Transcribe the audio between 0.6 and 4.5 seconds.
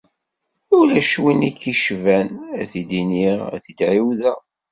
Ulac win i k-icban, ad t-id-iniɣ, ad t-id-ɛiwdeɣ.